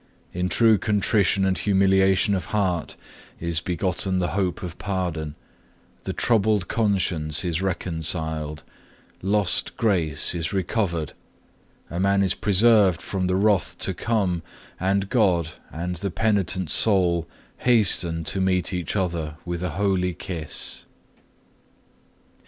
In 0.33 0.49
true 0.49 0.79
contrition 0.79 1.45
and 1.45 1.55
humiliation 1.55 2.33
of 2.33 2.45
heart 2.45 2.95
is 3.39 3.61
begotten 3.61 4.17
the 4.17 4.29
hope 4.29 4.63
of 4.63 4.79
pardon, 4.79 5.35
the 6.05 6.11
troubled 6.11 6.67
conscience 6.67 7.45
is 7.45 7.61
reconciled, 7.61 8.63
lost 9.21 9.77
grace 9.77 10.33
is 10.33 10.51
recovered, 10.53 11.13
a 11.91 11.99
man 11.99 12.23
is 12.23 12.33
preserved 12.33 12.99
from 12.99 13.27
the 13.27 13.35
wrath 13.35 13.77
to 13.77 13.93
come, 13.93 14.41
and 14.79 15.07
God 15.07 15.49
and 15.71 15.97
the 15.97 16.09
penitent 16.09 16.71
soul 16.71 17.27
hasten 17.59 18.23
to 18.23 18.41
meet 18.41 18.73
each 18.73 18.95
other 18.95 19.37
with 19.45 19.61
a 19.61 19.69
holy 19.77 20.15
kiss. 20.15 20.85